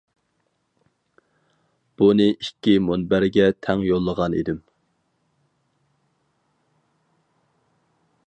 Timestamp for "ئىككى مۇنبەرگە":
2.31-3.45